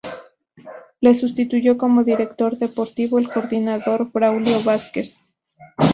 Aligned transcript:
Le 0.99 1.13
sustituyó 1.13 1.77
como 1.77 2.03
director 2.03 2.57
deportivo 2.57 3.19
el 3.19 3.31
coordinador 3.31 4.11
Braulio 4.11 4.63
Vázquez. 4.63 5.21